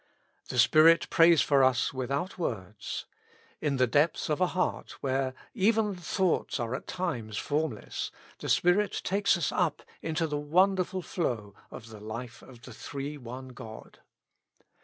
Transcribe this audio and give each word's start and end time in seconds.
The 0.49 0.57
Spirit 0.57 1.07
prays 1.11 1.43
for 1.43 1.63
us 1.63 1.93
without 1.93 2.39
words: 2.39 3.05
in 3.61 3.75
the 3.77 3.85
depths 3.85 4.29
of 4.31 4.41
a 4.41 4.47
heart 4.57 4.93
where 5.03 5.35
even 5.53 5.93
thoughts 5.95 6.59
are 6.59 6.73
at 6.73 6.87
times 6.87 7.37
formless, 7.37 8.09
the 8.39 8.49
Spirit 8.49 9.01
takes 9.03 9.37
us 9.37 9.51
up 9.51 9.83
into 10.01 10.25
the 10.25 10.39
wonderful 10.39 11.03
flow 11.03 11.53
of 11.69 11.89
the 11.89 11.99
life 11.99 12.41
of 12.41 12.63
the 12.63 12.73
Three 12.73 13.15
One 13.15 13.49
God. 13.49 13.99